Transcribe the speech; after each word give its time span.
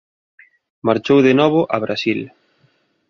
Marchou 0.87 1.19
de 1.27 1.33
novo 1.39 1.59
a 1.75 1.77
Brasil. 1.85 2.19